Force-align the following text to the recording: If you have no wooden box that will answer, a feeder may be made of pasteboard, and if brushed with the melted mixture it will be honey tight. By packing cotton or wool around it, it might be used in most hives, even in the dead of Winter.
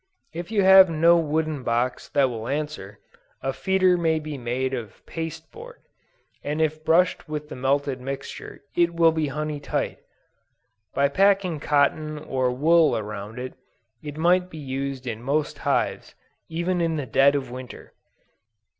If 0.33 0.49
you 0.49 0.63
have 0.63 0.89
no 0.89 1.15
wooden 1.19 1.61
box 1.61 2.09
that 2.09 2.27
will 2.27 2.47
answer, 2.47 2.97
a 3.43 3.53
feeder 3.53 3.97
may 3.97 4.17
be 4.17 4.35
made 4.35 4.73
of 4.73 5.05
pasteboard, 5.05 5.75
and 6.43 6.59
if 6.59 6.83
brushed 6.83 7.29
with 7.29 7.49
the 7.49 7.55
melted 7.55 8.01
mixture 8.01 8.61
it 8.75 8.95
will 8.95 9.11
be 9.11 9.27
honey 9.27 9.59
tight. 9.59 9.99
By 10.95 11.07
packing 11.07 11.59
cotton 11.59 12.17
or 12.17 12.49
wool 12.49 12.97
around 12.97 13.37
it, 13.37 13.53
it 14.01 14.17
might 14.17 14.49
be 14.49 14.57
used 14.57 15.05
in 15.05 15.21
most 15.21 15.59
hives, 15.59 16.15
even 16.49 16.81
in 16.81 16.95
the 16.95 17.05
dead 17.05 17.35
of 17.35 17.51
Winter. 17.51 17.93